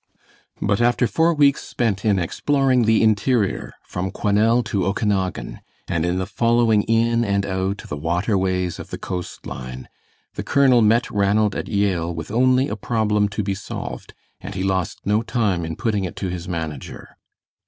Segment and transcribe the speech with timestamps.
[0.59, 6.17] But after four weeks spent in exploring the interior, from Quesnelle to Okanagan, and in
[6.17, 9.87] the following in and out the water ways of the coast line,
[10.33, 14.63] the colonel met Ranald at Yale with only a problem to be solved, and he
[14.63, 17.15] lost no time in putting it to his manager.